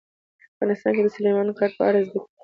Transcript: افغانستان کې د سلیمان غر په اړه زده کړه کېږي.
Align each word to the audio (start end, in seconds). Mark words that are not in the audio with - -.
افغانستان 0.53 0.91
کې 0.95 1.03
د 1.05 1.09
سلیمان 1.15 1.47
غر 1.57 1.71
په 1.77 1.83
اړه 1.89 1.99
زده 2.07 2.17
کړه 2.17 2.23
کېږي. 2.27 2.39